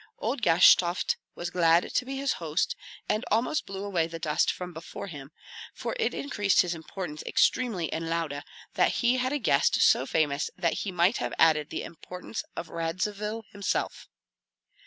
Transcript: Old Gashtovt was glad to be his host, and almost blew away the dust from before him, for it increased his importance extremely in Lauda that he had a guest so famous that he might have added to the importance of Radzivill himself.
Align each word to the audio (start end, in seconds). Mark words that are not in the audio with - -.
Old 0.17 0.41
Gashtovt 0.41 1.15
was 1.35 1.51
glad 1.51 1.93
to 1.93 2.05
be 2.05 2.17
his 2.17 2.33
host, 2.41 2.75
and 3.07 3.23
almost 3.29 3.67
blew 3.67 3.83
away 3.83 4.07
the 4.07 4.17
dust 4.17 4.51
from 4.51 4.73
before 4.73 5.05
him, 5.05 5.29
for 5.75 5.95
it 5.99 6.15
increased 6.15 6.63
his 6.63 6.73
importance 6.73 7.21
extremely 7.27 7.85
in 7.85 8.09
Lauda 8.09 8.43
that 8.73 8.93
he 8.93 9.17
had 9.17 9.31
a 9.31 9.37
guest 9.37 9.79
so 9.79 10.07
famous 10.07 10.49
that 10.57 10.73
he 10.79 10.91
might 10.91 11.17
have 11.17 11.35
added 11.37 11.69
to 11.69 11.75
the 11.77 11.83
importance 11.83 12.43
of 12.55 12.67
Radzivill 12.69 13.43
himself. 13.51 14.07